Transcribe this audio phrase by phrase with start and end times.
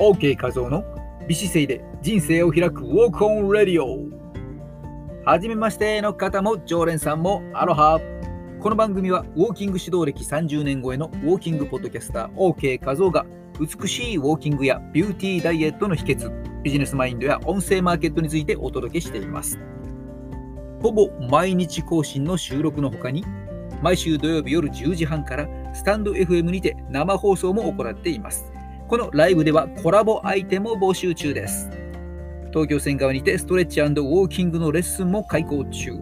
[0.00, 0.84] OK 画像の
[1.28, 3.98] 美姿勢で人生を開くウォークオンレディオ。
[5.24, 8.00] はじめましての方も常連さんもアロハ。
[8.60, 13.24] この番組はウォーキング指導歴30年超えのウォーキングポッドキャスター OK 画像が
[13.60, 19.60] 美しいウォーキングやビューティーダイエットの秘訣ビジネスマインドや音声マーケットについてお届けしています。
[20.82, 23.24] ほぼ毎日更新の収録の他に
[23.80, 28.53] 毎週土曜日夜10時半からスタンド FM にて生放送も行っています。
[28.88, 31.70] このライブではコラボアイテムを募集中です。
[32.50, 35.92] 東京線側にてストレッチウォーキングのレッスンも開講中。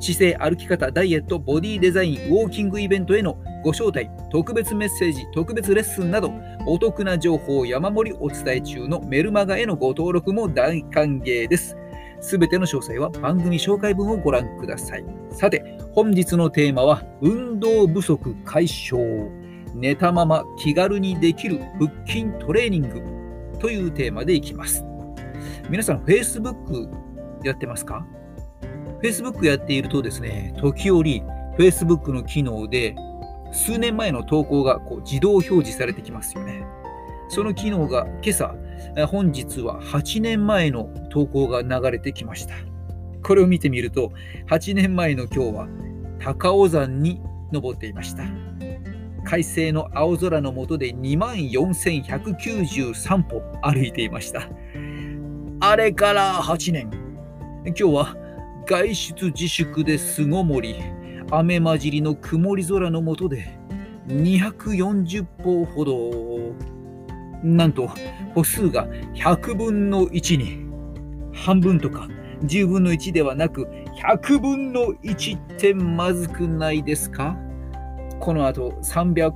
[0.00, 6.32] 姿勢、歩き方、ダイエット、ボディデザイン、ウォーキングイベントへのご招待、特別メッセージ、特別レッスンなど、
[6.66, 11.76] お得な情報を山盛りお伝え中のメルマガへのご登録も大歓迎です。
[12.20, 15.04] すべての詳細は番組紹介文をご覧ください。
[15.32, 19.47] さて、本日のテーマは、運動不足解消。
[19.74, 24.84] 寝たまま気軽にできる腹筋トレーニングというテーマでいきます。
[25.68, 26.88] 皆さん、Facebook
[27.44, 28.06] やってますか
[29.02, 31.22] ?Facebook やっているとですね、時折
[31.58, 32.94] Facebook の機能で
[33.52, 36.64] 数年前の投稿がこう自動表示されてきますよね。
[37.28, 38.54] その機能が今朝、
[39.08, 42.54] 本日は8年前の投稿が流れてきました。
[43.22, 44.12] これを見てみると、
[44.48, 45.68] 8年前の今日は
[46.18, 47.20] 高尾山に
[47.52, 48.22] 登っていました。
[49.28, 54.48] 快晴の青空の下で2万4193歩歩いていました。
[55.60, 56.90] あれから8年。
[57.66, 58.16] 今日は
[58.66, 60.76] 外出自粛で巣ごもり、
[61.30, 63.50] 雨混じりの曇り空の下で
[64.06, 66.10] 240歩ほど。
[67.42, 67.90] なんと
[68.34, 70.66] 歩数が100分の1に。
[71.34, 72.08] 半分とか
[72.44, 73.68] 10分の1ではなく
[74.02, 77.36] 100分の1ってまずくないですか？
[78.20, 79.32] この後300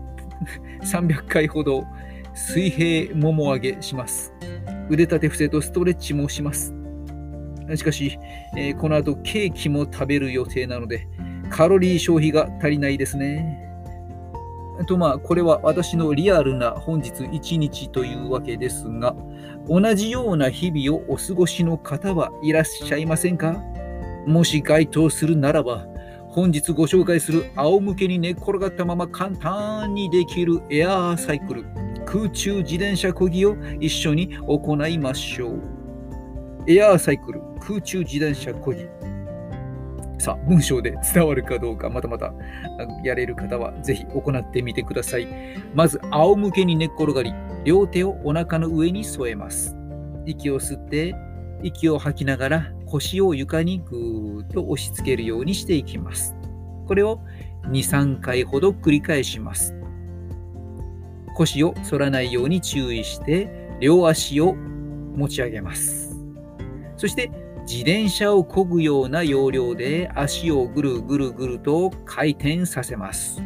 [0.83, 1.85] 300 回ほど
[2.35, 4.33] 水平もも上げします。
[4.89, 6.75] 腕立て伏せとストレッチもします。
[7.75, 8.19] しかし、
[8.57, 11.07] えー、この後ケーキも食べる予定なので、
[11.51, 13.59] カロリー消費が足りないですね。
[14.87, 19.15] とまあ、これは私のリアルな本日一日というわけですが、
[19.69, 23.63] 同じような日々をお過ごしの方はいらっしゃいませんか？
[24.27, 25.87] もし該当するならば、
[26.33, 31.65] 本日ご紹介する仰向けに寝っ転がったまま簡単にできるエアーサイクル
[32.07, 35.61] 空中自転車こぎを一緒に行いましょう。
[36.67, 38.87] エアーサイクル空中自転車こぎ
[40.19, 42.33] さあ、文章で伝わるかどうか、またまた
[43.05, 45.29] やれる方はぜひ行ってみてください。
[45.75, 47.35] まず、仰向けに寝っ転がり、
[47.65, 49.77] 両手をお腹の上に添えます。
[50.25, 51.15] 息を吸って、
[51.63, 56.37] 息を吐きながら腰を床にぐーっと押し付けるようにしていきます。
[56.87, 57.21] これを
[57.65, 59.75] 2、3回ほど繰り返します。
[61.35, 63.49] 腰を反らないように注意して、
[63.81, 66.15] 両足を持ち上げます。
[66.99, 67.31] そして、
[67.63, 73.41] 自転車を漕ぐような要領で足をぐるぐるぐると回転させます。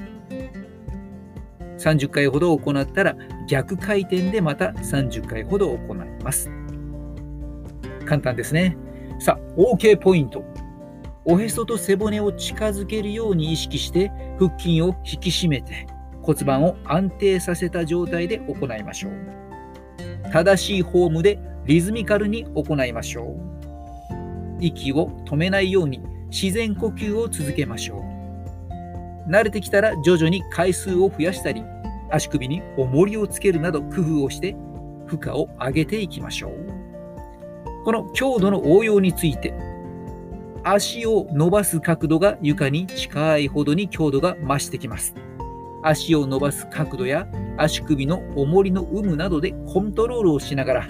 [1.78, 3.15] 30回ほど行ったら
[3.47, 6.51] 逆回転でまた30回ほど行います。
[8.07, 8.77] 簡単ですね。
[9.19, 10.44] さあ、OK ポイント。
[11.25, 15.88] おへそと背骨を近づけるように意識して腹筋を引き締めて
[16.22, 19.12] 骨盤を安定させた状態で行いましょう。
[20.32, 23.37] 正しいフォームでリズミカルに行いましょう。
[24.60, 26.00] 息を止めないように
[26.31, 28.04] 自然呼吸を続けましょ
[29.28, 29.31] う。
[29.31, 31.65] 慣れてきたら徐々に回数を増やしたり
[32.10, 34.54] 足首に重りをつけるなど工夫をして
[35.06, 36.76] 負荷を上げていきましょう。
[37.87, 39.55] この強度の応用について、
[40.65, 45.15] 足を伸ばす角度が床に近いほどに強度が増してきます。
[45.85, 50.89] 足を伸ばす角度や足首の重りの有無などでコントロールをしながら、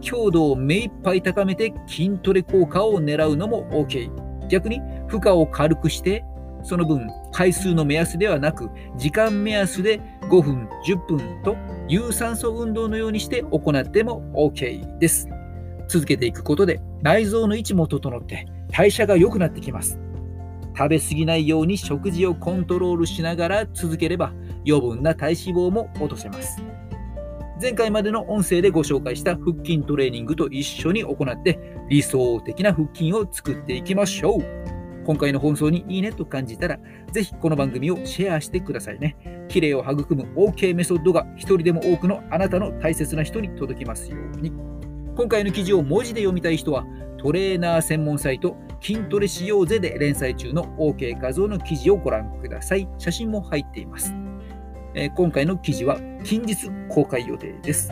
[0.00, 4.10] 強度を目いっぱい高めて筋トレ効果を狙うのも OK。
[4.48, 6.24] 逆に負荷を軽くして、
[6.62, 10.00] その分回数の目安ではなく、時間目安で
[10.30, 11.58] 5分、10分と
[11.88, 15.28] 有酸素運動のようにして行っても OK です。
[15.88, 19.98] 続けていくことで内臓の位置も整って代謝が良くなってきます。
[20.76, 24.32] 食べ過ぎないように食事をコントロールしながら続ければ
[24.64, 26.62] 余分な体脂肪も落とせます。
[27.60, 31.58] 前回までの音声でご紹介した腹筋トレーニングと一緒に行って
[31.88, 34.68] 理想的な腹筋を作っていきましょう。
[35.04, 36.78] 今回の放送にいいねと感じたら、
[37.12, 39.16] ぜひこの番組をシェアしてくださいね。
[39.48, 44.52] 綺麗を育む OK メソッドが一人でも多くのあなたの大切な人に届きますように。
[45.18, 46.86] 今回の記事を文字で読みたい人は、
[47.20, 52.88] トレーナー専門サイト、筋トレしようぜで連載中の OK 画像の記事をご覧ください。
[52.98, 54.14] 写真も入っています。
[54.94, 57.90] えー今回の記事は近日公開予定です。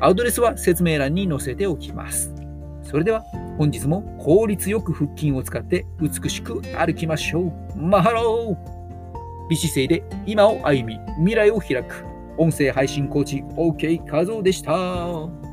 [0.00, 2.34] アドレスは説明欄に載せておきます。
[2.82, 3.22] それでは
[3.56, 7.80] 本日も効率よく腹筋を使って美しく歩きましょう。
[7.80, 12.04] マハロー美姿勢で今を歩み未来を開く
[12.36, 15.45] 音声配信コーチ OK 画像でした。